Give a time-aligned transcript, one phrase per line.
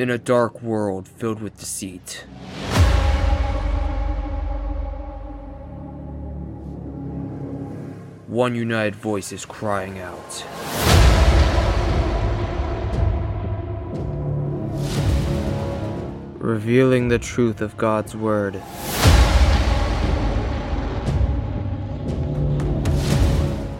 [0.00, 2.24] In a dark world filled with deceit.
[8.26, 10.46] One united voice is crying out.
[16.38, 18.54] Revealing the truth of God's Word.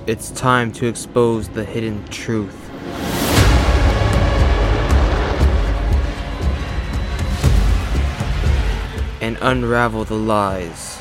[0.07, 2.70] It's time to expose the hidden truth.
[9.31, 10.97] And unravel the lies.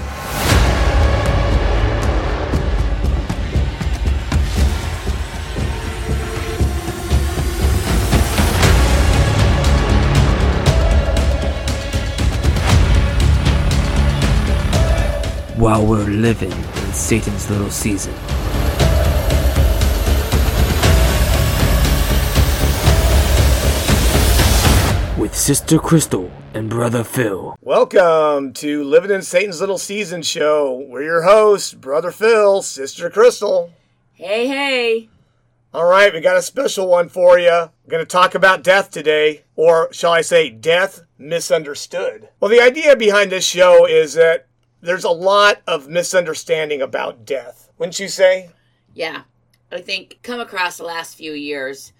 [15.57, 18.13] While we're living in Satan's little season.
[25.17, 27.55] with Sister Crystal and Brother Phil.
[27.61, 30.85] Welcome to Living in Satan's Little Season Show.
[30.87, 33.71] We're your hosts, Brother Phil, Sister Crystal.
[34.13, 35.09] Hey, hey.
[35.73, 37.49] All right, we got a special one for you.
[37.49, 42.29] We're going to talk about death today, or shall I say, death misunderstood.
[42.39, 44.47] Well, the idea behind this show is that
[44.81, 48.49] there's a lot of misunderstanding about death, wouldn't you say?
[48.95, 49.23] Yeah.
[49.71, 51.93] I think come across the last few years,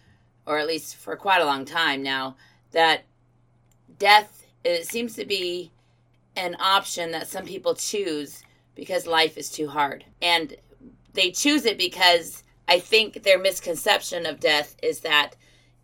[0.47, 2.35] or at least for quite a long time now,
[2.71, 3.03] that
[3.99, 5.71] death it seems to be
[6.35, 8.43] an option that some people choose
[8.75, 10.05] because life is too hard.
[10.21, 10.55] And
[11.13, 15.35] they choose it because I think their misconception of death is that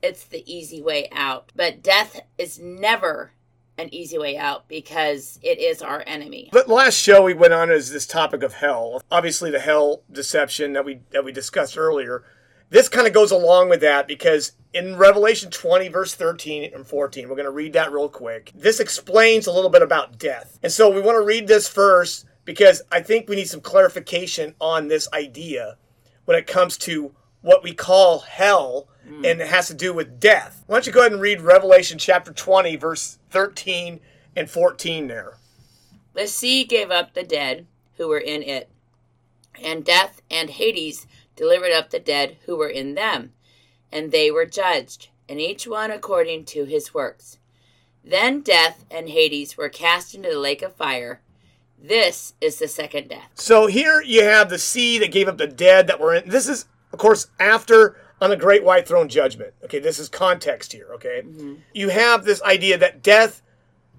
[0.01, 1.51] it's the easy way out.
[1.55, 3.31] But death is never
[3.77, 6.49] an easy way out because it is our enemy.
[6.53, 9.01] The last show we went on is this topic of hell.
[9.11, 12.23] Obviously the hell deception that we that we discussed earlier.
[12.69, 17.29] This kind of goes along with that because in Revelation 20, verse 13 and 14,
[17.29, 18.51] we're going to read that real quick.
[18.55, 20.59] This explains a little bit about death.
[20.61, 24.55] And so we want to read this first because I think we need some clarification
[24.59, 25.77] on this idea
[26.25, 29.17] when it comes to what we call hell mm.
[29.29, 30.63] and it has to do with death.
[30.67, 33.99] Why don't you go ahead and read Revelation chapter 20, verse 13
[34.35, 35.37] and 14 there.
[36.13, 37.67] The sea gave up the dead
[37.97, 38.69] who were in it,
[39.61, 43.33] and death and Hades delivered up the dead who were in them,
[43.91, 47.37] and they were judged, and each one according to his works.
[48.03, 51.21] Then death and Hades were cast into the lake of fire.
[51.81, 53.31] This is the second death.
[53.35, 56.29] So here you have the sea that gave up the dead that were in.
[56.29, 59.53] This is, of course, after on the great white throne judgment.
[59.63, 60.87] Okay, this is context here.
[60.93, 61.55] Okay, mm-hmm.
[61.73, 63.41] you have this idea that death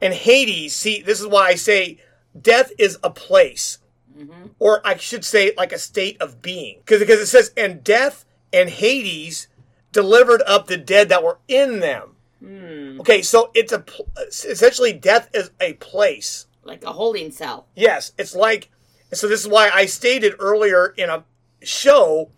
[0.01, 0.75] and Hades.
[0.75, 1.99] See, this is why I say
[2.41, 3.79] death is a place.
[4.17, 4.47] Mm-hmm.
[4.59, 6.79] Or I should say, like a state of being.
[6.81, 9.49] Because because it says, and death and Hades
[9.93, 12.17] delivered up the dead that were in them.
[12.43, 13.01] Mm.
[13.01, 13.85] Okay, so it's a
[14.29, 17.67] essentially death is a place, like a holding cell.
[17.75, 18.71] Yes, it's like.
[19.13, 21.25] So this is why I stated earlier in a
[21.63, 22.31] show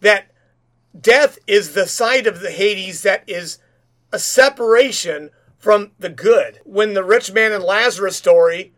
[0.00, 0.30] that
[0.98, 3.58] death is the side of the Hades that is
[4.12, 6.60] a separation from the good.
[6.64, 8.72] When the rich man and Lazarus story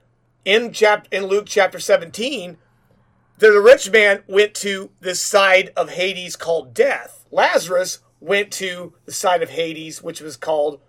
[0.49, 2.57] in chapter in Luke chapter 17,
[3.37, 7.27] the rich man went to the side of Hades called death.
[7.31, 10.81] Lazarus went to the side of Hades, which was called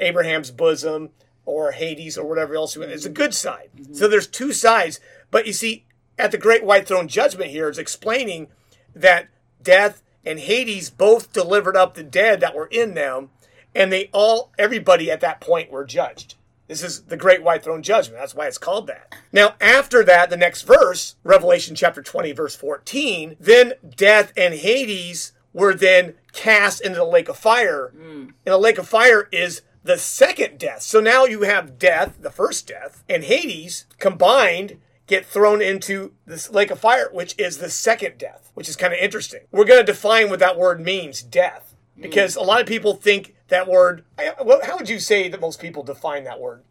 [0.00, 1.10] Abraham's bosom
[1.44, 2.76] or Hades or whatever else.
[2.76, 3.70] It's a good side.
[3.76, 3.94] Mm-hmm.
[3.94, 4.98] So there's two sides.
[5.30, 5.84] But you see,
[6.18, 8.48] at the great white throne judgment here is explaining
[8.92, 9.28] that
[9.62, 13.30] death and Hades both delivered up the dead that were in them,
[13.72, 16.34] and they all everybody at that point were judged.
[16.68, 18.20] This is the great white throne judgment.
[18.20, 19.14] That's why it's called that.
[19.32, 25.32] Now, after that, the next verse, Revelation chapter 20, verse 14, then death and Hades
[25.52, 27.92] were then cast into the lake of fire.
[27.96, 28.20] Mm.
[28.22, 30.82] And the lake of fire is the second death.
[30.82, 36.50] So now you have death, the first death, and Hades combined get thrown into this
[36.50, 39.42] lake of fire, which is the second death, which is kind of interesting.
[39.52, 42.40] We're going to define what that word means, death, because mm.
[42.40, 44.04] a lot of people think that word.
[44.18, 46.62] How would you say that most people define that word?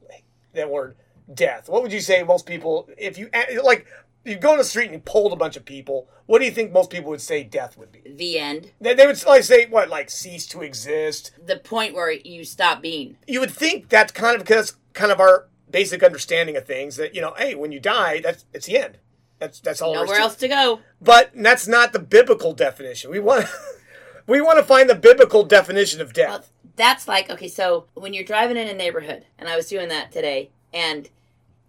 [0.55, 0.95] That word
[1.33, 1.69] death.
[1.69, 3.85] What would you say most people, if you eh, like,
[4.23, 6.51] you go on the street and you polled a bunch of people, what do you
[6.51, 8.01] think most people would say death would be?
[8.05, 8.71] The end.
[8.81, 11.31] They, they would like say what, like cease to exist.
[11.43, 13.17] The point where you stop being.
[13.27, 17.13] You would think that's kind of because kind of our basic understanding of things that
[17.13, 18.97] you know, hey, when you die, that's it's the end.
[19.39, 19.93] That's that's all.
[19.93, 20.79] Nowhere else to go.
[21.01, 23.11] But that's not the biblical definition.
[23.11, 23.45] We want
[24.27, 26.29] we want to find the biblical definition of death.
[26.29, 26.45] Well,
[26.77, 30.11] that's like okay so when you're driving in a neighborhood and i was doing that
[30.11, 31.09] today and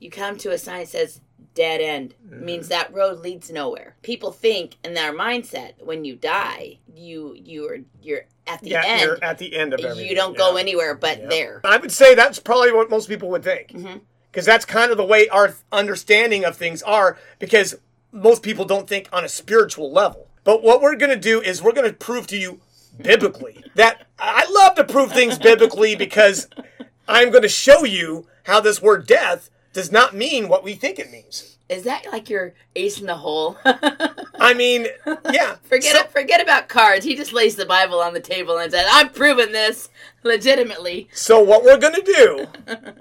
[0.00, 1.20] you come to a sign that says
[1.54, 2.14] dead end.
[2.28, 2.44] Mm-hmm.
[2.44, 3.96] means that road leads nowhere.
[4.02, 9.00] People think in their mindset when you die, you you're you're at the Yeah, end.
[9.02, 10.06] you're at the end of everything.
[10.10, 11.26] you don't go anywhere but Yeah.
[11.28, 11.60] there.
[11.64, 13.68] I would say that's probably what most people would think.
[13.72, 14.00] Mhm.
[14.30, 17.76] Because that's kind of the way our understanding of things are, because
[18.12, 20.25] most people don't think on a spiritual level.
[20.46, 22.60] But what we're going to do is we're going to prove to you
[23.02, 26.48] biblically that I love to prove things biblically because
[27.08, 31.00] I'm going to show you how this word death does not mean what we think
[31.00, 31.58] it means.
[31.68, 33.58] Is that like your ace in the hole?
[33.64, 34.86] I mean,
[35.32, 35.56] yeah.
[35.64, 37.04] forget so- it, forget about cards.
[37.04, 39.88] He just lays the Bible on the table and says, "I'm proving this
[40.22, 42.46] legitimately." So what we're going to do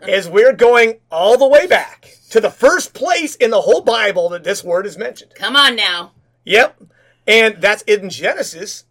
[0.07, 4.29] is we're going all the way back to the first place in the whole Bible
[4.29, 5.33] that this word is mentioned.
[5.35, 6.13] Come on now.
[6.43, 6.81] Yep.
[7.27, 8.85] And that's in Genesis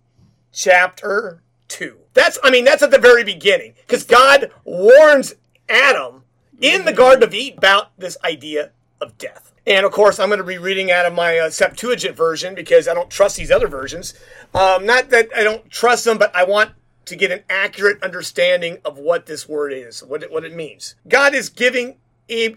[0.53, 1.99] chapter 2.
[2.15, 5.35] That's I mean that's at the very beginning cuz God warns
[5.69, 6.25] Adam
[6.61, 8.71] in the garden of Eden about this idea
[9.01, 9.53] of death.
[9.67, 12.87] And of course, I'm going to be reading out of my uh, Septuagint version because
[12.87, 14.15] I don't trust these other versions.
[14.55, 16.73] Um, not that I don't trust them, but I want
[17.07, 20.95] to get an accurate understanding of what this word is, what it, what it means.
[21.09, 21.97] God is giving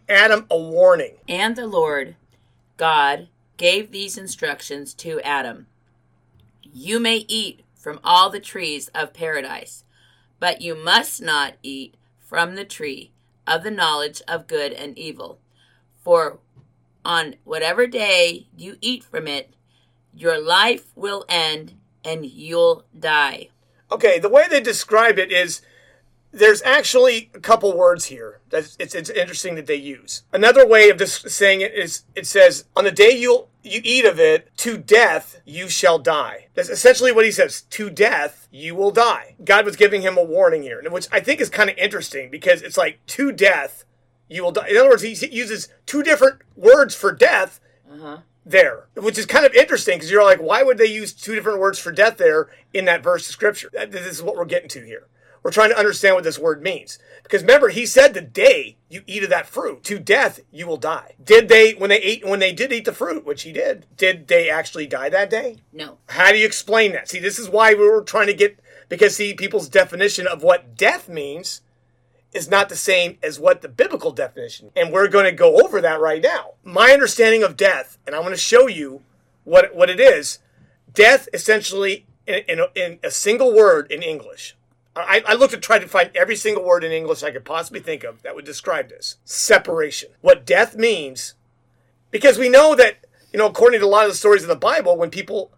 [0.09, 1.17] Adam a warning.
[1.27, 2.15] And the Lord
[2.77, 5.67] God gave these instructions to Adam
[6.61, 9.83] You may eat from all the trees of paradise,
[10.39, 13.11] but you must not eat from the tree
[13.45, 15.39] of the knowledge of good and evil.
[16.03, 16.39] For
[17.03, 19.53] on whatever day you eat from it,
[20.13, 23.49] your life will end and you'll die.
[23.91, 25.61] Okay, the way they describe it is
[26.31, 30.23] there's actually a couple words here that it's, it's interesting that they use.
[30.33, 34.05] Another way of just saying it is it says, "On the day you you eat
[34.05, 37.61] of it, to death you shall die." That's essentially what he says.
[37.61, 39.35] To death you will die.
[39.43, 42.61] God was giving him a warning here, which I think is kind of interesting because
[42.61, 43.85] it's like to death
[44.29, 44.67] you will die.
[44.67, 47.59] In other words, he uses two different words for death
[47.89, 48.19] uh-huh.
[48.45, 51.59] there, which is kind of interesting because you're like, why would they use two different
[51.59, 53.69] words for death there in that verse of scripture?
[53.71, 55.07] This is what we're getting to here.
[55.47, 56.99] We're trying to understand what this word means.
[57.23, 60.75] Because remember, he said the day you eat of that fruit, to death you will
[60.75, 61.15] die.
[61.23, 64.27] Did they when they ate when they did eat the fruit, which he did, did
[64.27, 65.59] they actually die that day?
[65.71, 65.99] No.
[66.09, 67.07] How do you explain that?
[67.07, 68.59] See, this is why we were trying to get
[68.89, 71.61] because see, people's definition of what death means
[72.33, 74.71] is not the same as what the biblical definition.
[74.75, 76.55] And we're going to go over that right now.
[76.65, 79.01] My understanding of death, and I'm going to show you
[79.45, 80.39] what what it is.
[80.93, 84.56] Death, essentially, in, in, in a single word in English.
[85.01, 87.79] I, I looked to try to find every single word in English I could possibly
[87.79, 90.09] think of that would describe this separation.
[90.21, 91.35] What death means,
[92.11, 94.55] because we know that you know, according to a lot of the stories in the
[94.55, 95.51] Bible, when people,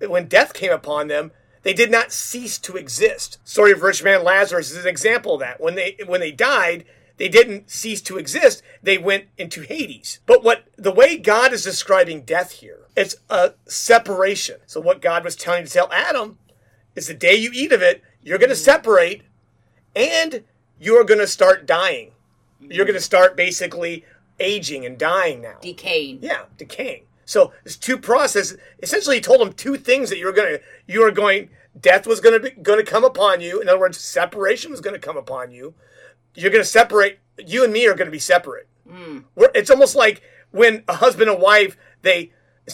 [0.00, 3.38] when death came upon them, they did not cease to exist.
[3.44, 5.60] Story of rich man Lazarus is an example of that.
[5.60, 6.84] When they when they died,
[7.18, 8.62] they didn't cease to exist.
[8.82, 10.20] They went into Hades.
[10.26, 14.56] But what the way God is describing death here, it's a separation.
[14.66, 16.38] So what God was telling to tell Adam
[16.96, 18.64] is the day you eat of it, you're going to mm.
[18.64, 19.22] separate,
[19.94, 20.44] and
[20.78, 22.12] you're going to start dying.
[22.60, 23.04] You're going to mm.
[23.04, 24.04] start basically
[24.40, 25.58] aging and dying now.
[25.60, 26.20] Decaying.
[26.22, 27.04] Yeah, decaying.
[27.24, 28.58] So there's two processes.
[28.82, 32.20] Essentially, he told him two things that you were gonna, you were going, death was
[32.20, 33.60] gonna be going to come upon you.
[33.60, 35.74] In other words, separation was going to come upon you.
[36.34, 37.20] You're going to separate.
[37.38, 38.68] You and me are going to be separate.
[38.88, 39.24] Mm.
[39.34, 42.30] We're, it's almost like when a husband and wife they so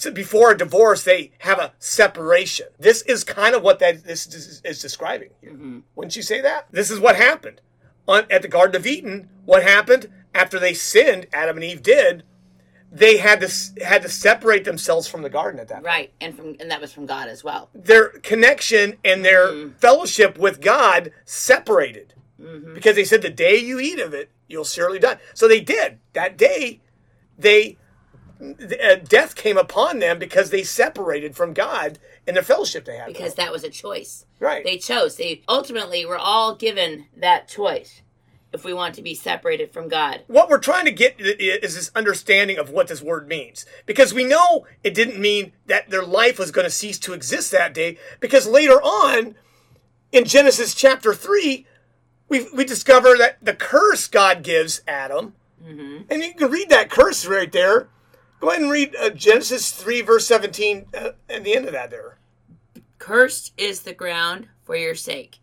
[0.06, 2.66] before a divorce they have a separation.
[2.78, 5.31] This is kind of what that this is, is describing.
[5.40, 5.52] Here.
[5.52, 5.81] Mm-hmm.
[5.94, 6.67] Wouldn't you say that?
[6.70, 7.60] This is what happened
[8.06, 9.28] on at the Garden of Eden.
[9.44, 11.26] What happened after they sinned?
[11.32, 12.22] Adam and Eve did
[12.90, 15.86] they had to had to separate themselves from the garden at that point.
[15.86, 16.12] Right.
[16.20, 17.69] And from and that was from God as well.
[17.74, 19.70] Their connection and their mm-hmm.
[19.78, 22.74] fellowship with God separated mm-hmm.
[22.74, 25.19] because they said the day you eat of it, you'll surely die.
[25.34, 26.81] So they did that day.
[27.38, 27.76] They
[28.40, 33.08] Uh, death came upon them because they separated from God in the fellowship they had.
[33.08, 34.26] Because that was a choice.
[34.38, 34.62] Right.
[34.64, 35.16] They chose.
[35.16, 38.02] They ultimately were all given that choice
[38.52, 40.22] if we want to be separated from God.
[40.26, 44.24] what we're trying to get is this understanding of what this word means because we
[44.24, 47.98] know it didn't mean that their life was going to cease to exist that day
[48.20, 49.34] because later on
[50.12, 51.66] in genesis chapter 3
[52.28, 56.02] we, we discover that the curse god gives adam mm-hmm.
[56.08, 57.88] and you can read that curse right there
[58.40, 61.90] go ahead and read uh, genesis 3 verse 17 uh, at the end of that
[61.90, 62.18] there
[62.98, 65.38] Cursed is the ground for your sake.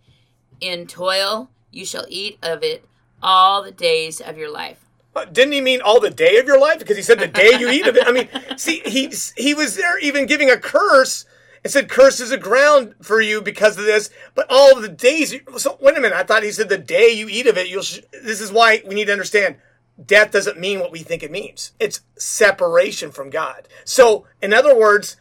[0.59, 2.85] In toil you shall eat of it
[3.23, 4.85] all the days of your life.
[5.15, 6.79] Uh, didn't he mean all the day of your life?
[6.79, 8.05] Because he said the day you eat of it.
[8.05, 11.25] I mean, see, he he was there even giving a curse
[11.63, 15.33] and said, "Curse is the ground for you because of this." But all the days.
[15.57, 16.17] So wait a minute.
[16.17, 17.83] I thought he said the day you eat of it, you'll.
[17.83, 18.01] Sh-.
[18.11, 19.55] This is why we need to understand
[20.03, 21.73] death doesn't mean what we think it means.
[21.79, 23.67] It's separation from God.
[23.83, 25.17] So, in other words,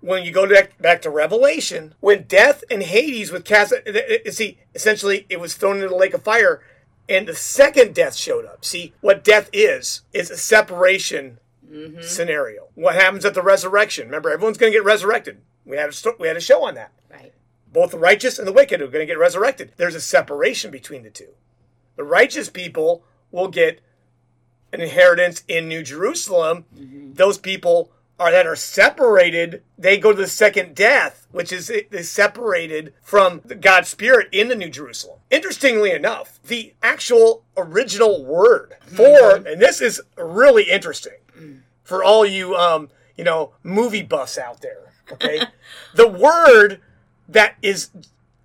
[0.00, 3.74] when you go back, back to Revelation, when death and Hades with cast,
[4.30, 6.62] see, essentially it was thrown into the lake of fire,
[7.08, 8.64] and the second death showed up.
[8.64, 11.38] See, what death is, is a separation
[11.70, 12.02] Mm-hmm.
[12.02, 12.66] scenario.
[12.74, 14.06] What happens at the resurrection?
[14.06, 15.40] Remember, everyone's going to get resurrected.
[15.64, 16.90] We had a we had a show on that.
[17.08, 17.32] Right.
[17.72, 19.74] Both the righteous and the wicked are going to get resurrected.
[19.76, 21.28] There's a separation between the two.
[21.94, 23.78] The righteous people will get
[24.72, 26.64] an inheritance in New Jerusalem.
[26.76, 27.14] Mm-hmm.
[27.14, 29.62] Those people are that are separated.
[29.78, 34.48] They go to the second death, which is is separated from the God's Spirit in
[34.48, 35.18] the New Jerusalem.
[35.30, 38.96] Interestingly enough, the actual original word mm-hmm.
[38.96, 41.60] for, and this is really interesting mm.
[41.82, 44.92] for all you um, you know movie buffs out there.
[45.10, 45.40] Okay,
[45.94, 46.80] the word
[47.26, 47.90] that is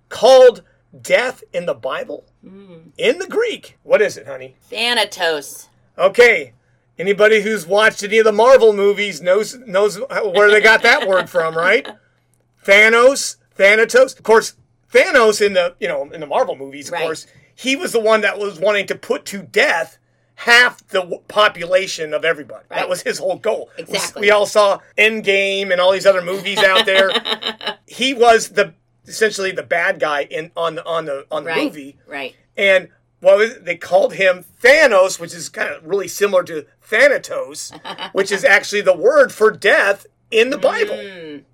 [0.08, 0.62] called
[0.98, 2.92] death in the Bible mm.
[2.96, 3.76] in the Greek.
[3.82, 4.56] What is it, honey?
[4.70, 5.68] Thanatos.
[5.98, 6.52] Okay.
[6.98, 11.28] Anybody who's watched any of the Marvel movies knows knows where they got that word
[11.28, 11.86] from, right?
[12.64, 14.16] Thanos, Thanatos.
[14.16, 14.54] Of course,
[14.92, 17.02] Thanos in the you know in the Marvel movies, of Right.
[17.02, 19.98] course, he was the one that was wanting to put to death
[20.36, 22.64] half the population of everybody.
[22.70, 23.70] That was his whole goal.
[23.76, 24.20] We- Exactly.
[24.22, 27.10] We all saw Endgame and all these other movies out there.
[27.86, 28.74] he was the
[29.06, 31.64] essentially the bad guy in on the on the on the Right.
[31.64, 31.96] movie.
[32.06, 32.34] Right.
[32.56, 32.88] And
[33.20, 33.64] what was it?
[33.64, 37.72] They called him Thanos, which is kind of really similar to Thanatos,
[38.12, 40.96] which is actually the word for death in the Bible.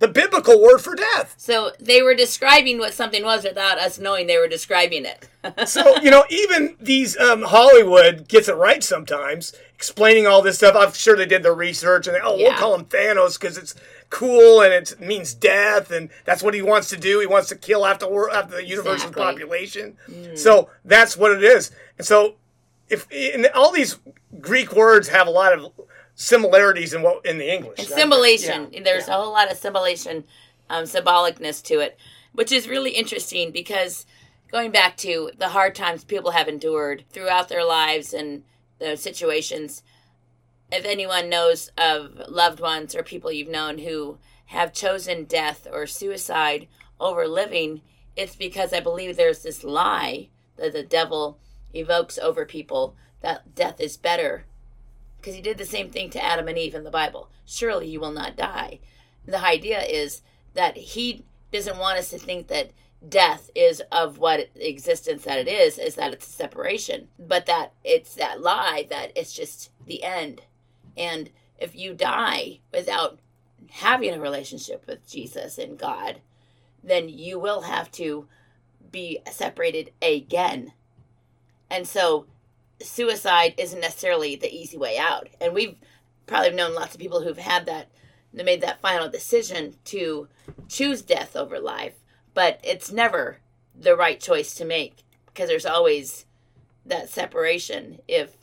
[0.00, 1.34] The biblical word for death.
[1.38, 5.28] So they were describing what something was without us knowing they were describing it.
[5.66, 10.76] So, you know, even these um, Hollywood gets it right sometimes, explaining all this stuff.
[10.76, 13.74] I'm sure they did their research and they, oh, we'll call him Thanos because it's
[14.08, 17.18] cool and it means death and that's what he wants to do.
[17.18, 19.22] He wants to kill after after the universe's Exactly.
[19.22, 19.96] population.
[20.36, 21.72] So that's what it is.
[21.98, 22.36] And so,
[22.88, 23.98] if and all these
[24.40, 25.72] Greek words have a lot of
[26.14, 28.68] similarities in what in the English And symbolization.
[28.72, 28.82] Yeah.
[28.82, 30.24] There's a whole lot of symbolization,
[30.68, 31.98] um, symbolicness to it,
[32.32, 34.06] which is really interesting because
[34.50, 38.44] going back to the hard times people have endured throughout their lives and
[38.78, 39.82] the situations,
[40.70, 45.86] if anyone knows of loved ones or people you've known who have chosen death or
[45.86, 46.68] suicide
[47.00, 47.80] over living,
[48.16, 51.38] it's because I believe there's this lie that the devil
[51.74, 54.44] evokes over people that death is better
[55.22, 57.30] because he did the same thing to Adam and Eve in the Bible.
[57.46, 58.80] Surely you will not die.
[59.24, 60.20] The idea is
[60.54, 62.72] that he doesn't want us to think that
[63.08, 67.72] death is of what existence that it is, is that it's a separation, but that
[67.84, 70.42] it's that lie that it's just the end.
[70.96, 73.20] And if you die without
[73.70, 76.20] having a relationship with Jesus and God,
[76.82, 78.26] then you will have to
[78.90, 80.72] be separated again.
[81.70, 82.26] And so
[82.84, 85.28] suicide isn't necessarily the easy way out.
[85.40, 85.76] And we've
[86.26, 87.88] probably known lots of people who've had that,
[88.32, 90.28] that made that final decision to
[90.68, 91.94] choose death over life,
[92.34, 93.38] but it's never
[93.74, 96.26] the right choice to make because there's always
[96.84, 98.36] that separation if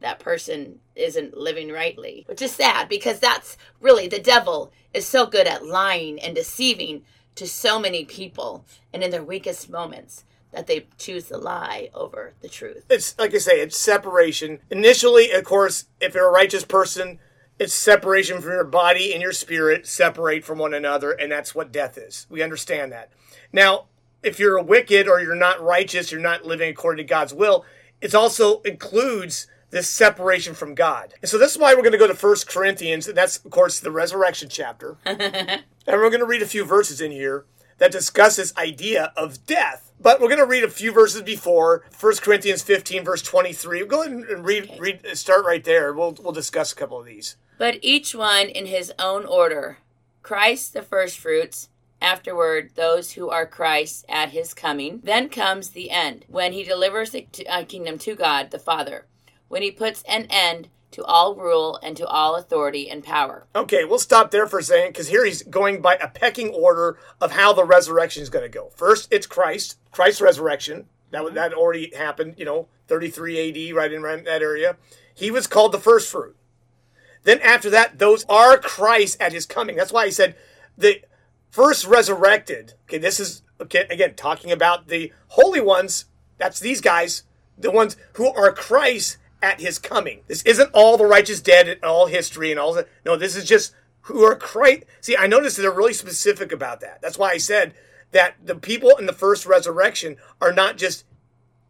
[0.00, 5.26] that person isn't living rightly, which is sad because that's really the devil is so
[5.26, 7.02] good at lying and deceiving
[7.36, 12.34] to so many people and in their weakest moments that they choose the lie over
[12.40, 12.84] the truth.
[12.90, 14.60] it's like I say, it's separation.
[14.70, 17.18] Initially, of course, if you're a righteous person,
[17.58, 21.72] it's separation from your body and your spirit, separate from one another, and that's what
[21.72, 22.26] death is.
[22.28, 23.10] We understand that.
[23.52, 23.86] Now,
[24.22, 27.64] if you're a wicked or you're not righteous, you're not living according to God's will,
[28.00, 31.14] it also includes this separation from God.
[31.22, 33.50] And so this is why we're going to go to First Corinthians, and that's, of
[33.50, 34.98] course, the resurrection chapter.
[35.04, 37.46] and we're going to read a few verses in here
[37.78, 39.91] that discuss this idea of death.
[40.02, 43.86] But we're going to read a few verses before 1 Corinthians 15, verse 23.
[43.86, 45.92] Go ahead and read, read start right there.
[45.92, 47.36] We'll, we'll discuss a couple of these.
[47.56, 49.78] But each one in his own order
[50.22, 51.68] Christ the firstfruits,
[52.00, 55.00] afterward those who are Christ at his coming.
[55.04, 59.06] Then comes the end, when he delivers the uh, kingdom to God the Father,
[59.46, 63.46] when he puts an end to all rule and to all authority and power.
[63.54, 66.98] Okay, we'll stop there for a second because here he's going by a pecking order
[67.20, 68.70] of how the resurrection is going to go.
[68.76, 70.86] First, it's Christ, Christ's resurrection.
[71.10, 71.36] That was mm-hmm.
[71.36, 74.76] that already happened, you know, 33 AD, right in right in that area.
[75.14, 76.36] He was called the first fruit.
[77.24, 79.76] Then after that, those are Christ at his coming.
[79.76, 80.36] That's why he said
[80.76, 81.02] the
[81.50, 82.74] first resurrected.
[82.84, 86.06] Okay, this is okay again talking about the holy ones.
[86.38, 87.22] That's these guys,
[87.56, 90.20] the ones who are Christ at his coming.
[90.28, 92.88] This isn't all the righteous dead in all history and all that.
[93.04, 94.84] No, this is just who are Christ.
[95.00, 97.02] See, I noticed that they're really specific about that.
[97.02, 97.74] That's why I said
[98.12, 101.04] that the people in the first resurrection are not just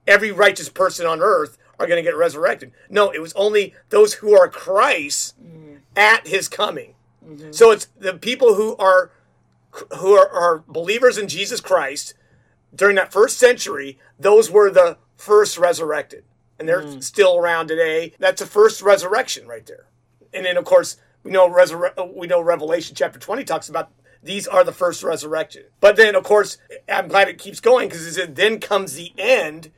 [0.07, 2.73] every righteous person on earth are going to get resurrected.
[2.91, 5.77] No, it was only those who are Christ mm-hmm.
[5.97, 6.95] at his coming.
[7.27, 7.53] Mm-hmm.
[7.53, 9.11] So it's the people who are
[9.99, 12.15] who are, are believers in Jesus Christ
[12.75, 13.99] during that first century.
[14.19, 16.25] Those were the first resurrected,
[16.59, 17.01] and they're hmm.
[17.01, 18.15] still around today.
[18.19, 19.87] That's the first resurrection right there.
[20.33, 23.91] And then of course we know resurre- we know Revelation chapter twenty talks about
[24.23, 25.65] these are the first resurrection.
[25.81, 29.13] But then of course I'm glad it keeps going because it said then comes the
[29.19, 29.71] end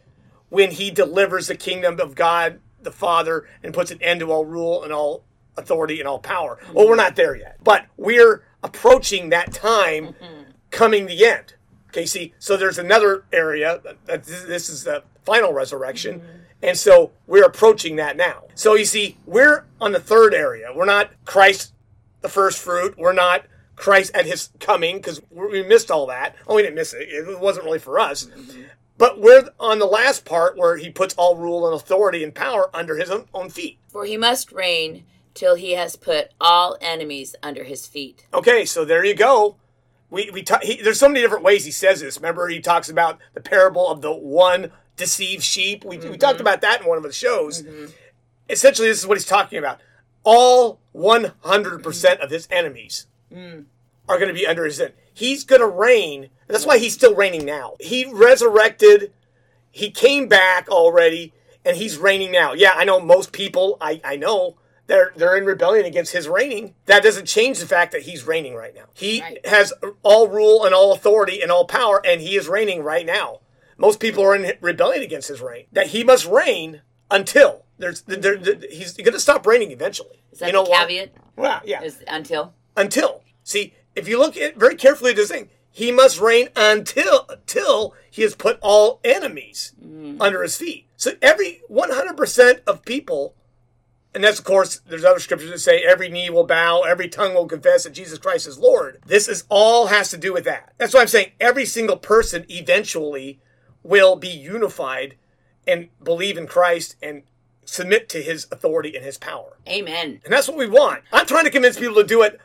[0.49, 4.45] when he delivers the kingdom of God the Father and puts an end to all
[4.45, 5.25] rule and all
[5.57, 6.59] authority and all power.
[6.73, 10.43] Well, we're not there yet, but we're approaching that time mm-hmm.
[10.71, 11.55] coming the end.
[11.95, 16.19] Okay, see, so there's another area that this is the final resurrection.
[16.19, 16.39] Mm-hmm.
[16.65, 18.49] And so we're approaching that now.
[18.57, 20.73] So you see, we're on the third area.
[20.75, 21.73] We're not Christ,
[22.21, 22.97] the first fruit.
[22.99, 23.45] We're not
[23.77, 26.35] Christ at his coming because we missed all that.
[26.49, 27.03] Oh, we didn't miss it.
[27.03, 28.25] It wasn't really for us.
[28.25, 28.63] Mm-hmm.
[28.99, 32.71] But we're on the last part where he puts all rule and authority and power
[32.75, 33.79] under his own feet.
[33.89, 38.27] For he must reign till he has put all enemies under his feet.
[38.35, 39.59] Okay, so there you go.
[40.15, 42.17] We we ta- he, there's so many different ways he says this.
[42.17, 45.85] Remember, he talks about the parable of the one deceived sheep.
[45.85, 46.41] We, we talked mm-hmm.
[46.43, 47.63] about that in one of the shows.
[47.63, 47.87] Mm-hmm.
[48.49, 49.81] Essentially, this is what he's talking about.
[50.23, 53.65] All 100% of his enemies mm.
[54.09, 54.93] are going to be under his sin.
[55.13, 56.31] He's going to reign.
[56.47, 57.75] That's why he's still reigning now.
[57.81, 59.13] He resurrected.
[59.71, 61.33] He came back already,
[61.65, 62.53] and he's reigning now.
[62.53, 63.77] Yeah, I know most people.
[63.81, 66.75] I, I know they're they're in rebellion against his reigning.
[66.87, 68.85] That doesn't change the fact that he's reigning right now.
[68.93, 69.47] He Right.
[69.47, 69.73] has
[70.03, 73.41] all rule and all authority and all power, and he is reigning right now.
[73.77, 75.67] Most people are in rebellion against his reign.
[75.73, 80.23] That he must reign until there's there, there- he's going to stop reigning eventually.
[80.33, 81.13] Is that you know the caveat?
[81.37, 82.55] Well, yeah Is until?
[82.77, 83.23] until.
[83.43, 87.95] See, if you look at very carefully at this thing, he must reign until until
[88.11, 90.17] he has put all enemies mm.
[90.21, 90.87] under his feet.
[90.97, 93.35] So every 100% of people,
[94.15, 97.35] and that's of course, there's other scriptures that say every knee will bow, every tongue
[97.35, 99.01] will confess that Jesus Christ is Lord.
[99.05, 100.73] This is all has to do with that.
[100.79, 103.41] That's why I'm saying every single person eventually
[103.83, 105.17] will be unified
[105.67, 107.23] and believe in Christ and
[107.65, 109.59] submit to his authority and his power.
[109.69, 110.21] Amen.
[110.25, 111.03] And that's what we want.
[111.13, 112.41] I'm trying to convince people to do it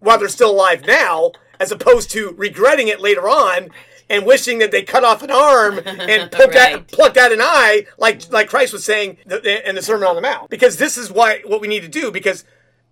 [0.00, 3.70] while they're still alive now, as opposed to regretting it later on
[4.12, 7.86] and wishing that they cut off an arm and plucked, out, plucked out an eye,
[7.98, 10.50] like like Christ was saying in the Sermon on the Mount.
[10.50, 12.12] Because this is why what we need to do.
[12.12, 12.44] Because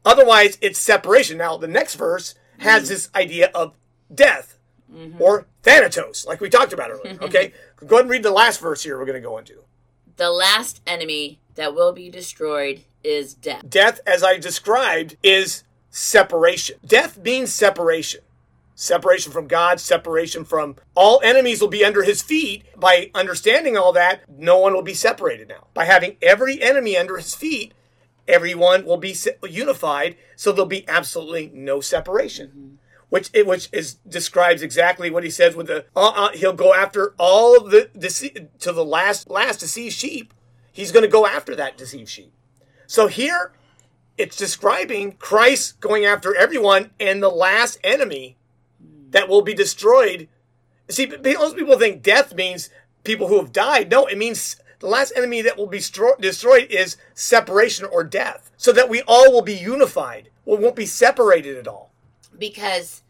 [0.04, 1.36] otherwise, it's separation.
[1.38, 3.76] Now, the next verse has this idea of
[4.12, 4.58] death
[4.92, 5.20] mm-hmm.
[5.20, 7.18] or thanatos, like we talked about earlier.
[7.22, 7.52] Okay,
[7.86, 8.98] go ahead and read the last verse here.
[8.98, 9.62] We're going to go into.
[10.16, 13.62] The last enemy that will be destroyed is death.
[13.68, 16.76] Death, as I described, is separation.
[16.86, 18.20] Death means separation.
[18.80, 22.64] Separation from God, separation from all enemies will be under his feet.
[22.74, 25.66] By understanding all that, no one will be separated now.
[25.74, 27.74] By having every enemy under his feet,
[28.26, 29.14] everyone will be
[29.46, 32.78] unified, so there'll be absolutely no separation.
[33.10, 36.72] Which it, which is describes exactly what he says with the uh, uh, he'll go
[36.72, 40.32] after all the dece- to the last last deceived sheep.
[40.72, 42.32] He's going to go after that deceived sheep.
[42.86, 43.52] So here
[44.16, 48.38] it's describing Christ going after everyone and the last enemy
[49.10, 50.28] that will be destroyed.
[50.88, 52.70] See, most people think death means
[53.04, 53.90] people who have died.
[53.90, 58.50] No, it means the last enemy that will be stro- destroyed is separation or death,
[58.56, 60.30] so that we all will be unified.
[60.44, 61.92] We won't be separated at all.
[62.38, 63.02] Because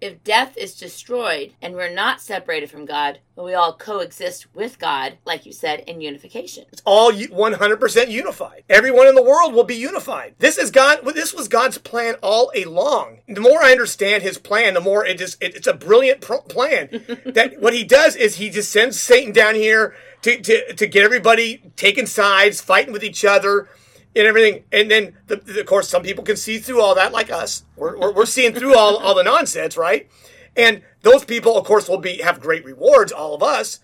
[0.00, 4.78] if death is destroyed and we're not separated from God, but we all coexist with
[4.78, 6.64] God, like you said, in unification.
[6.72, 8.64] It's all 100% unified.
[8.68, 10.34] Everyone in the world will be unified.
[10.38, 11.00] This is God.
[11.14, 13.20] This was God's plan all along.
[13.28, 15.36] The more I understand His plan, the more it is.
[15.40, 16.88] It, it's a brilliant plan.
[17.26, 21.04] that what He does is He just sends Satan down here to, to to get
[21.04, 23.68] everybody taking sides, fighting with each other.
[24.16, 27.12] And everything, and then the, the- of course, some people can see through all that,
[27.12, 27.64] like us.
[27.76, 30.08] We're, we're, we're seeing through all, all the nonsense, right?
[30.56, 33.12] And those people, of course, will be have great rewards.
[33.12, 33.80] All of us,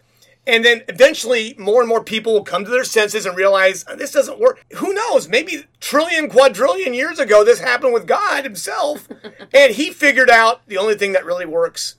[0.47, 3.95] and then eventually, more and more people will come to their senses and realize "Oh,
[3.95, 4.65] this doesn't work.
[4.77, 5.29] Who knows?
[5.29, 9.07] Maybe trillion, quadrillion years ago, this happened with God Himself,
[9.55, 11.97] and He figured out the only thing that really works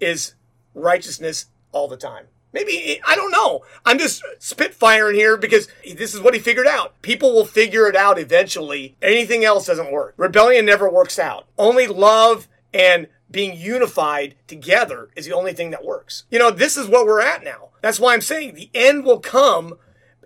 [0.00, 0.34] is
[0.74, 2.28] righteousness all the time.
[2.52, 3.62] Maybe I don't know.
[3.84, 7.00] I'm just spitfiring here because this is what he figured out.
[7.02, 8.96] People will figure it out eventually.
[9.02, 10.14] Anything else doesn't work.
[10.16, 11.46] Rebellion never works out.
[11.58, 16.24] Only love and being unified together is the only thing that works.
[16.30, 17.68] You know, this is what we're at now.
[17.82, 19.74] That's why I'm saying the end will come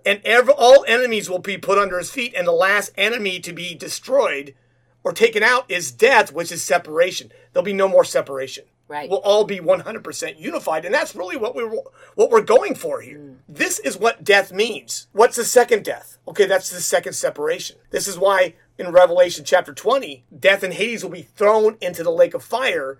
[0.05, 3.53] and ever, all enemies will be put under his feet and the last enemy to
[3.53, 4.55] be destroyed
[5.03, 7.31] or taken out is death, which is separation.
[7.51, 8.65] There'll be no more separation.
[8.93, 9.09] Right.
[9.09, 11.71] will all be 100% unified and that's really what we're
[12.13, 13.17] what we're going for here.
[13.17, 13.37] Mm.
[13.49, 15.07] This is what death means.
[15.13, 16.19] What's the second death?
[16.27, 17.77] Okay that's the second separation.
[17.89, 22.11] This is why in revelation chapter 20 death and hades will be thrown into the
[22.11, 22.99] lake of fire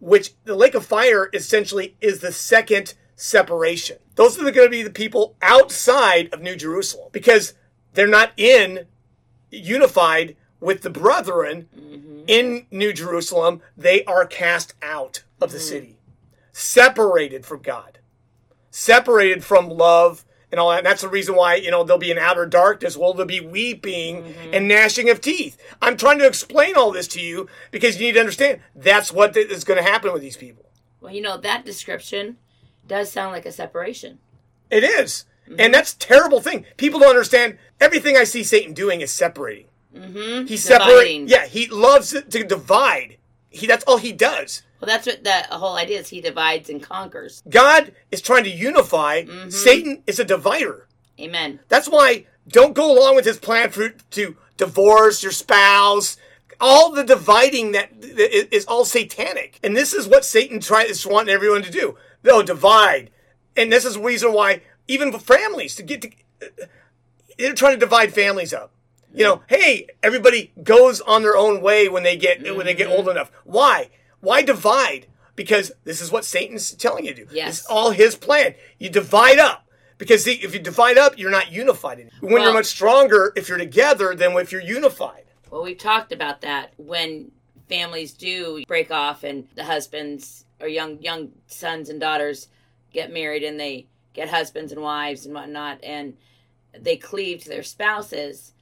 [0.00, 3.96] which the lake of fire essentially is the second separation.
[4.16, 7.54] Those are going to be the people outside of new jerusalem because
[7.94, 8.86] they're not in
[9.50, 12.11] unified with the brethren mm-hmm.
[12.26, 12.28] Mm-hmm.
[12.28, 15.66] in New Jerusalem, they are cast out of the mm-hmm.
[15.66, 15.98] city,
[16.52, 17.98] separated from God,
[18.70, 20.78] separated from love and all that.
[20.78, 22.96] And that's the reason why, you know, there'll be an outer darkness.
[22.96, 24.54] Well, there'll be weeping mm-hmm.
[24.54, 25.56] and gnashing of teeth.
[25.80, 29.36] I'm trying to explain all this to you because you need to understand that's what
[29.36, 30.66] is going to happen with these people.
[31.00, 32.36] Well, you know, that description
[32.86, 34.18] does sound like a separation.
[34.70, 35.24] It is.
[35.58, 36.64] And that's a terrible thing.
[36.76, 39.66] People don't understand everything I see Satan doing is separating.
[39.94, 40.46] Mm-hmm.
[40.46, 41.30] He separates.
[41.30, 43.18] Yeah, he loves to divide.
[43.50, 44.62] He that's all he does.
[44.80, 46.08] Well, that's what the whole idea is.
[46.08, 47.42] He divides and conquers.
[47.48, 49.24] God is trying to unify.
[49.48, 50.88] Satan is a divider.
[51.20, 51.60] Amen.
[51.68, 56.16] That's why don't go along with his plan for to divorce your spouse.
[56.60, 61.06] All the dividing that is is all satanic, and this is what Satan tries is
[61.06, 61.96] wanting everyone to do.
[62.22, 63.10] They'll divide,
[63.56, 66.10] and this is the reason why even families to get to
[67.38, 68.72] they're trying to divide families up.
[69.14, 72.88] You know, hey, everybody goes on their own way when they get when they get
[72.88, 73.10] old mm-hmm.
[73.10, 73.30] enough.
[73.44, 73.90] Why?
[74.20, 75.06] Why divide?
[75.34, 77.34] Because this is what Satan's telling you to do.
[77.34, 77.60] Yes.
[77.60, 78.54] It's all his plan.
[78.78, 79.66] You divide up.
[79.98, 81.98] Because see, if you divide up, you're not unified.
[81.98, 82.12] anymore.
[82.20, 85.24] When you're much stronger if you're together than if you're unified.
[85.50, 87.30] Well, we've talked about that when
[87.68, 92.48] families do break off and the husbands or young young sons and daughters
[92.92, 96.16] get married and they get husbands and wives and whatnot and
[96.78, 98.52] they cleave to their spouses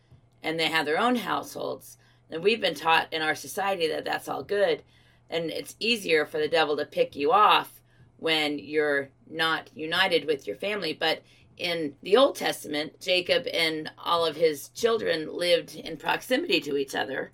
[0.42, 1.98] and they have their own households.
[2.30, 4.82] And we've been taught in our society that that's all good,
[5.28, 7.80] and it's easier for the devil to pick you off
[8.18, 10.92] when you're not united with your family.
[10.92, 11.22] But
[11.56, 16.94] in the Old Testament, Jacob and all of his children lived in proximity to each
[16.94, 17.32] other,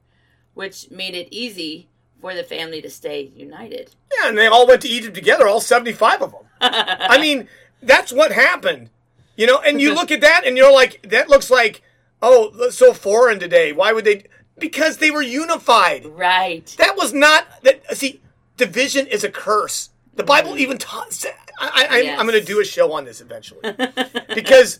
[0.55, 1.89] which made it easy
[2.21, 3.95] for the family to stay united.
[4.19, 6.43] Yeah, and they all went to Egypt together, all 75 of them.
[6.61, 7.49] I mean,
[7.83, 8.91] that's what happened.
[9.37, 11.83] You know, and you look at that and you're like, that looks like,
[12.23, 13.73] oh, so foreign today.
[13.73, 14.25] Why would they?
[14.59, 16.07] Because they were unified.
[16.07, 16.75] Right.
[16.79, 17.97] That was not that.
[17.97, 18.21] See,
[18.57, 19.91] division is a curse.
[20.15, 20.59] The Bible mm.
[20.59, 21.25] even taught.
[21.59, 22.21] I, I, Yes.
[22.21, 23.61] I'm going to do a show on this eventually
[24.35, 24.79] because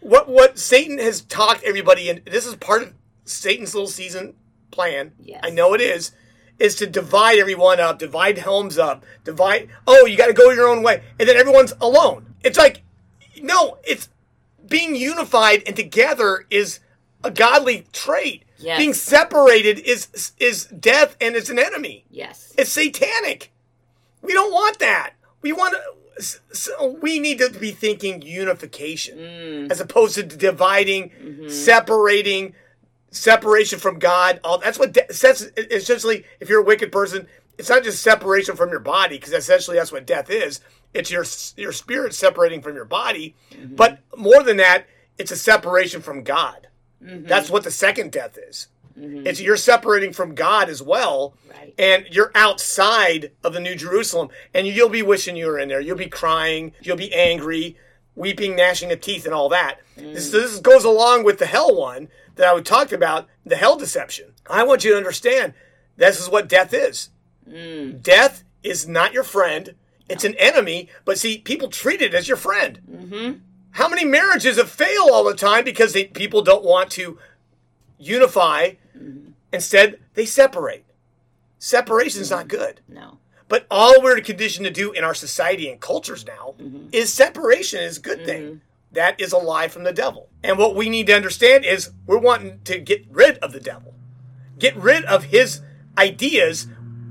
[0.00, 2.22] what what Satan has talked everybody in.
[2.24, 4.34] This is part of Satan's little season
[4.70, 5.12] plan.
[5.20, 5.40] Yes.
[5.42, 6.12] I know it is.
[6.58, 9.70] Is to divide everyone up, divide homes up, divide.
[9.86, 12.34] Oh, you got to go your own way, and then everyone's alone.
[12.44, 12.82] It's like,
[13.40, 14.10] no, it's
[14.70, 16.80] being unified and together is
[17.22, 18.44] a godly trait.
[18.56, 18.78] Yes.
[18.78, 22.04] Being separated is is death and it's an enemy.
[22.10, 22.54] Yes.
[22.56, 23.52] It's satanic.
[24.22, 25.14] We don't want that.
[25.42, 25.76] We want.
[26.18, 29.70] So we need to be thinking unification mm.
[29.70, 31.48] as opposed to dividing, mm-hmm.
[31.48, 32.54] separating,
[33.10, 34.40] separation from God.
[34.44, 36.24] All that's what de- sets essentially.
[36.38, 39.92] If you're a wicked person, it's not just separation from your body because essentially that's
[39.92, 40.60] what death is.
[40.92, 41.24] It's your
[41.56, 43.76] your spirit separating from your body, mm-hmm.
[43.76, 44.86] but more than that,
[45.18, 46.68] it's a separation from God.
[47.02, 47.26] Mm-hmm.
[47.26, 48.68] That's what the second death is.
[48.98, 49.26] Mm-hmm.
[49.26, 51.74] It's you're separating from God as well, Right.
[51.78, 55.80] and you're outside of the New Jerusalem, and you'll be wishing you were in there.
[55.80, 57.76] You'll be crying, you'll be angry,
[58.14, 59.78] weeping, gnashing of teeth, and all that.
[59.96, 60.32] This, mm.
[60.32, 64.32] this goes along with the hell one that I would talk about, the hell deception.
[64.48, 65.54] I want you to understand
[65.96, 67.10] this is what death is.
[67.48, 68.02] Mm.
[68.02, 69.74] Death is not your friend;
[70.10, 70.88] it's an enemy.
[71.04, 72.80] But see, people treat it as your friend.
[72.90, 73.38] Mm-hmm.
[73.72, 77.18] How many marriages have failed all the time because they, people don't want to
[77.98, 78.72] unify?
[78.96, 79.30] Mm-hmm.
[79.52, 80.84] Instead, they separate.
[81.58, 82.56] Separation is not mm-hmm.
[82.56, 82.80] good.
[82.88, 83.18] No.
[83.48, 86.54] But all we're conditioned to do in our society and cultures now
[86.92, 88.60] is separation is a good thing.
[88.92, 90.28] That is a lie from the devil.
[90.44, 93.94] And what we need to understand is we're wanting to get rid of the devil,
[94.56, 95.62] get rid of his
[95.98, 96.68] ideas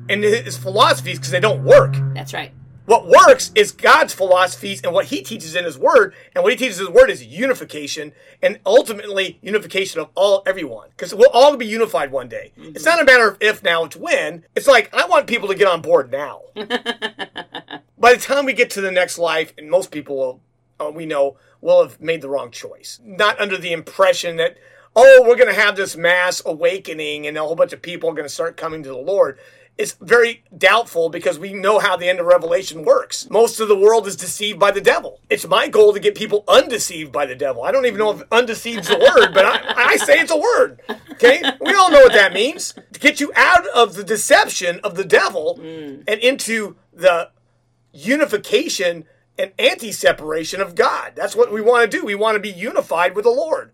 [0.08, 1.96] and his philosophies because they don't work.
[2.14, 2.54] That's right.
[2.89, 6.58] What works is God's philosophies and what He teaches in His Word, and what He
[6.58, 11.56] teaches in His Word is unification, and ultimately unification of all everyone, because we'll all
[11.56, 12.52] be unified one day.
[12.58, 14.43] It's not a matter of if now; it's when.
[14.56, 16.41] It's like I want people to get on board now.
[16.56, 20.41] By the time we get to the next life, and most people will,
[20.80, 24.58] uh, we know, will have made the wrong choice, not under the impression that
[24.95, 28.13] oh, we're going to have this mass awakening, and a whole bunch of people are
[28.13, 29.38] going to start coming to the Lord.
[29.80, 33.30] Is very doubtful because we know how the end of Revelation works.
[33.30, 35.22] Most of the world is deceived by the devil.
[35.30, 37.63] It's my goal to get people undeceived by the devil.
[37.63, 40.82] I don't even know if undeceived's a word, but I, I say it's a word.
[41.13, 41.42] Okay?
[41.62, 42.74] We all know what that means.
[42.92, 46.04] To get you out of the deception of the devil mm.
[46.06, 47.30] and into the
[47.94, 49.06] unification
[49.38, 51.13] and anti separation of God.
[51.15, 52.06] That's what we want to do.
[52.06, 53.72] We want to be unified with the Lord.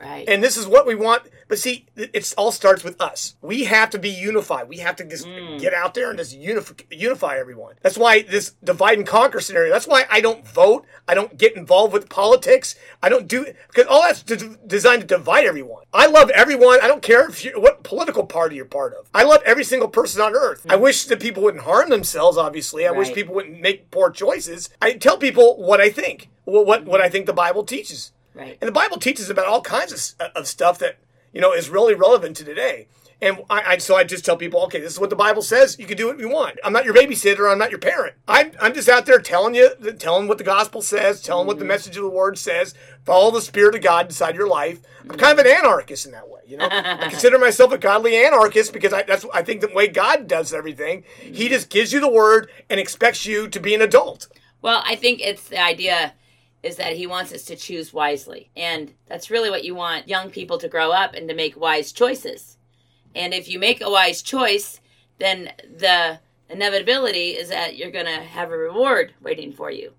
[0.00, 0.28] Right.
[0.28, 1.22] And this is what we want.
[1.48, 3.36] But see, it all starts with us.
[3.40, 4.68] We have to be unified.
[4.68, 5.58] We have to just mm.
[5.60, 7.76] get out there and just unify, unify everyone.
[7.82, 9.72] That's why this divide and conquer scenario.
[9.72, 10.84] That's why I don't vote.
[11.08, 12.74] I don't get involved with politics.
[13.02, 15.84] I don't do because all that's de- designed to divide everyone.
[15.94, 16.80] I love everyone.
[16.82, 19.08] I don't care if you what political party you're part of.
[19.14, 20.66] I love every single person on earth.
[20.68, 20.80] I mm.
[20.80, 22.36] wish that people wouldn't harm themselves.
[22.36, 24.68] Obviously, I wish people wouldn't make poor choices.
[24.82, 26.28] I tell people what I think.
[26.44, 28.12] What what, what I think the Bible teaches.
[28.36, 28.58] Right.
[28.60, 30.98] And the Bible teaches about all kinds of, uh, of stuff that
[31.32, 32.86] you know is really relevant to today.
[33.22, 35.78] And I, I so I just tell people, okay, this is what the Bible says.
[35.78, 36.58] You can do what you want.
[36.62, 37.50] I'm not your babysitter.
[37.50, 38.14] I'm not your parent.
[38.28, 41.64] I'm, I'm just out there telling you, telling what the gospel says, telling what the
[41.64, 41.68] mm.
[41.68, 42.74] message of the word says.
[43.06, 44.80] Follow the spirit of God inside your life.
[45.00, 46.40] I'm kind of an anarchist in that way.
[46.46, 49.88] You know, I consider myself a godly anarchist because I, that's I think the way
[49.88, 51.04] God does everything.
[51.18, 51.50] He mm.
[51.50, 54.28] just gives you the word and expects you to be an adult.
[54.60, 56.12] Well, I think it's the idea
[56.66, 58.50] is that he wants us to choose wisely.
[58.56, 61.92] And that's really what you want young people to grow up and to make wise
[61.92, 62.56] choices.
[63.14, 64.80] And if you make a wise choice,
[65.18, 66.18] then the
[66.50, 69.92] inevitability is that you're going to have a reward waiting for you.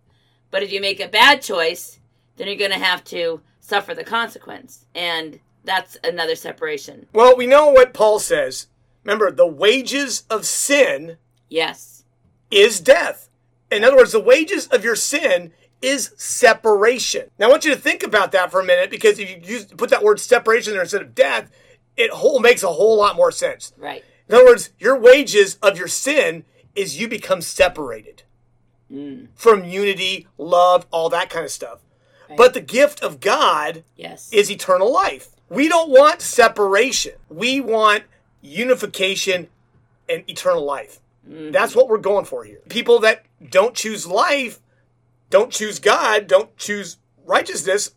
[0.51, 1.99] But if you make a bad choice,
[2.35, 4.85] then you're going to have to suffer the consequence.
[4.93, 7.07] And that's another separation.
[7.13, 8.67] Well, we know what Paul says.
[9.03, 11.17] Remember, the wages of sin
[11.49, 12.03] Yes.
[12.51, 13.29] is death.
[13.71, 15.51] In other words, the wages of your sin
[15.81, 17.29] is separation.
[17.37, 19.65] Now, I want you to think about that for a minute because if you use,
[19.65, 21.51] put that word separation there instead of death,
[21.95, 23.73] it whole makes a whole lot more sense.
[23.77, 24.03] Right.
[24.27, 28.23] In other words, your wages of your sin is you become separated
[28.91, 29.27] mm.
[29.35, 31.79] from unity, love, all that kind of stuff.
[32.35, 34.29] But the gift of God Yes.
[34.33, 35.29] is eternal life.
[35.49, 37.13] We don't want separation.
[37.29, 38.03] We want
[38.41, 39.47] unification
[40.09, 40.99] and eternal life.
[41.27, 41.51] Mm-hmm.
[41.51, 42.59] That's what we're going for here.
[42.69, 44.59] People that don't choose life,
[45.29, 47.91] don't choose God, don't choose righteousness,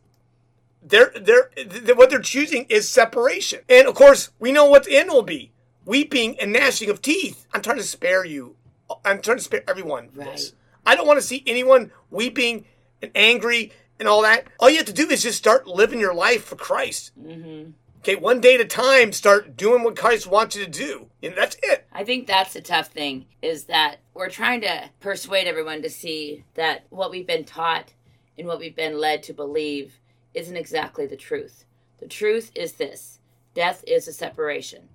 [0.82, 3.60] they're, they're, th- what they're choosing is separation.
[3.68, 5.52] And of course, we know what the end will be
[5.84, 7.46] weeping and gnashing of teeth.
[7.52, 8.56] I'm trying to spare you.
[9.04, 10.26] I'm trying to spare everyone this.
[10.26, 10.92] Right.
[10.92, 12.64] I don't want to see anyone weeping
[13.02, 14.46] and angry and all that.
[14.58, 17.12] All you have to do is just start living your life for Christ.
[17.20, 17.70] Mm-hmm.
[18.00, 21.08] Okay, one day at a time, start doing what Christ wants you to do.
[21.22, 21.86] And that's it.
[21.92, 26.44] I think that's the tough thing is that we're trying to persuade everyone to see
[26.54, 27.92] that what we've been taught
[28.38, 29.98] and what we've been led to believe
[30.32, 31.66] isn't exactly the truth.
[31.98, 33.18] The truth is this
[33.52, 34.88] death is a separation.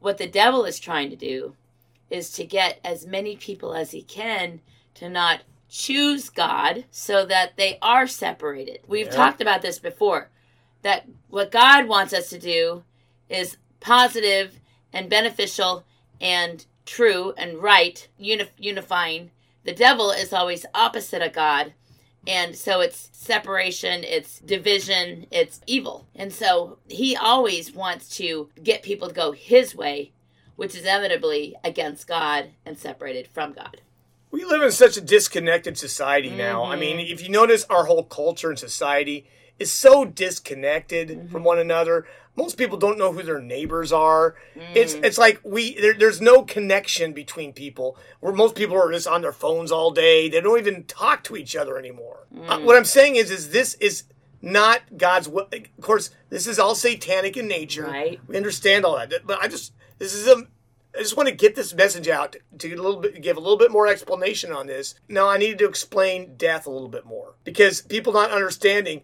[0.00, 1.54] What the devil is trying to do
[2.10, 4.60] is to get as many people as he can
[4.94, 8.80] to not choose God so that they are separated.
[8.86, 9.12] We've Yeah.
[9.12, 10.30] talked about this before
[10.86, 12.84] that what God wants us to do
[13.28, 14.60] is positive
[14.92, 15.84] and beneficial
[16.20, 19.32] and true and right, uni- unifying.
[19.64, 21.72] The devil is always opposite of God.
[22.24, 26.06] And so it's separation, it's division, it's evil.
[26.14, 30.12] And so he always wants to get people to go his way,
[30.54, 33.80] which is inevitably against God and separated from God.
[34.30, 36.62] We live in such a disconnected society now.
[36.62, 36.80] I mm-hmm.
[36.80, 39.26] mean, if you notice, our whole culture and society
[39.58, 41.28] is so disconnected mm-hmm.
[41.28, 42.06] from one another.
[42.36, 44.34] Most people don't know who their neighbors are.
[44.74, 45.04] It's mm.
[45.04, 47.96] it's like we there, there's no connection between people.
[48.20, 50.28] Where most people are just on their phones all day.
[50.28, 52.26] They don't even talk to each other anymore.
[52.46, 52.64] Uh, mm.
[52.64, 54.04] what I'm saying is, is this is
[54.42, 55.48] not God's will.
[55.50, 57.84] Of course, this is all satanic in nature.
[57.84, 58.20] Right.
[58.26, 60.46] We understand all that, but I just this is a
[60.96, 63.40] I just want to get this message out to get a little bit, give a
[63.40, 64.94] little bit more explanation on this.
[65.08, 69.02] Now, I needed to explain death a little bit more because people not understanding.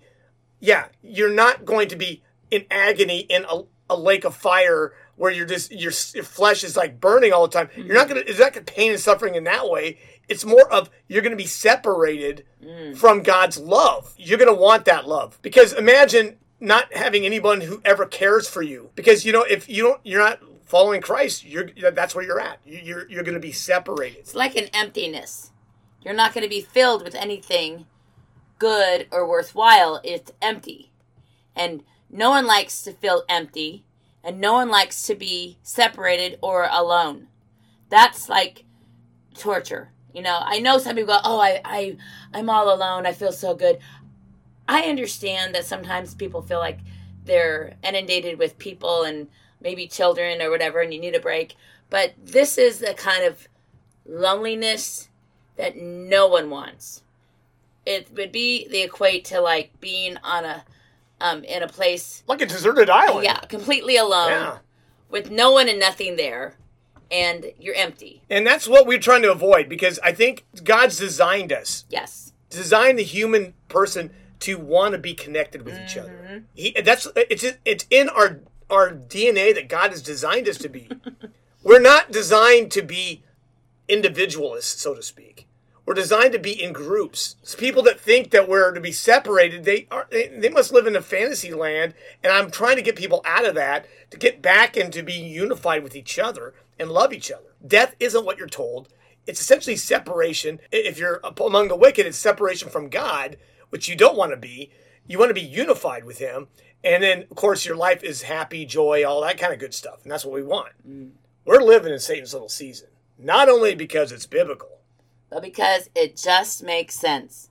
[0.62, 2.22] Yeah, you're not going to be
[2.52, 6.76] in agony in a, a lake of fire where you're just your, your flesh is
[6.76, 7.68] like burning all the time.
[7.76, 8.14] You're not mm-hmm.
[8.14, 8.26] gonna.
[8.28, 9.98] It's not gonna pain and suffering in that way.
[10.28, 12.96] It's more of you're gonna be separated mm.
[12.96, 14.14] from God's love.
[14.16, 18.90] You're gonna want that love because imagine not having anyone who ever cares for you
[18.94, 22.60] because you know if you don't you're not following Christ you're that's where you're at
[22.64, 25.50] You- you're you're going to be separated It's like an emptiness.
[26.04, 27.86] You're not going to be filled with anything
[28.62, 30.00] good or worthwhile.
[30.04, 30.92] It's empty.
[31.56, 33.84] And no one likes to feel empty,
[34.22, 37.26] and no one likes to be separated or alone.
[37.88, 38.64] That's like
[39.34, 39.90] torture.
[40.14, 41.96] You know, I know some people go, "Oh, I I
[42.32, 43.04] I'm all alone.
[43.04, 43.80] I feel so good."
[44.68, 46.78] I understand that sometimes people feel like
[47.24, 49.26] they're inundated with people and
[49.60, 51.56] maybe children or whatever and you need a break.
[51.90, 53.48] But this is the kind of
[54.06, 55.08] loneliness
[55.56, 57.02] that no one wants.
[57.84, 60.64] It would be the equate to like being on a
[61.20, 63.24] um in a place Like a deserted island.
[63.24, 64.58] yeah, completely alone Yeah.
[65.08, 66.56] with no one and nothing there
[67.10, 68.22] and you're empty.
[68.30, 72.32] And that's what we're trying to avoid because I think God's designed us, Yes.
[72.50, 76.42] designed the human person to want to be connected with each other.
[76.54, 78.40] He, that's it's it's in our
[78.70, 80.88] our DNA that God has designed us to be.
[81.62, 83.22] we're not designed to be
[83.88, 85.46] individualists, so to speak.
[85.84, 87.36] We're designed to be in groups.
[87.42, 90.86] It's people that think that we're to be separated, they are they, they must live
[90.86, 94.42] in a fantasy land, and I'm trying to get people out of that to get
[94.42, 97.54] back into being unified with each other and love each other.
[97.66, 98.88] Death isn't what you're told.
[99.26, 100.60] It's essentially separation.
[100.70, 103.36] If you're among the wicked, it's separation from God,
[103.70, 104.70] which you don't want to be.
[105.06, 106.48] You want to be unified with Him.
[106.84, 110.02] And then, of course, your life is happy, joy, all that kind of good stuff.
[110.02, 110.72] And that's what we want.
[110.88, 111.10] Mm.
[111.44, 114.80] We're living in Satan's little season, not only because it's biblical,
[115.32, 117.48] But because it just makes sense.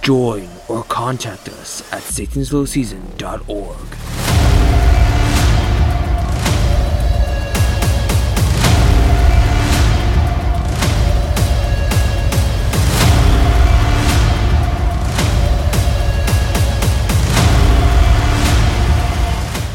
[0.00, 3.76] Join or contact us at satanslittleseason.org.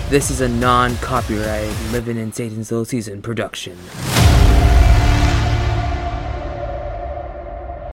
[0.10, 3.78] This is a non copyright Living in Satan's Little Season production.